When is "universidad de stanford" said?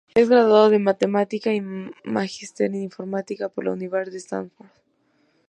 3.73-4.69